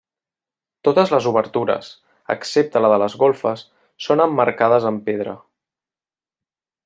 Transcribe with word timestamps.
Totes 0.87 1.11
les 1.15 1.25
obertures, 1.31 1.89
excepte 2.35 2.81
la 2.85 2.91
de 2.93 2.97
les 3.05 3.17
golfes, 3.25 3.65
són 4.07 4.25
emmarcades 4.25 4.89
amb 4.93 5.05
pedra. 5.11 5.35